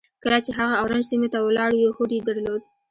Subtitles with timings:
[0.23, 2.61] کله چې هغه اورنج سيمې ته ولاړ يو هوډ يې درلود.